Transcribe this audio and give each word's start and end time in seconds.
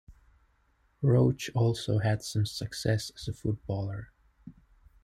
Roach 1.03 1.51
also 1.53 1.99
had 1.99 2.23
some 2.23 2.47
success 2.47 3.11
as 3.15 3.27
a 3.27 3.33
footballer. 3.33 4.11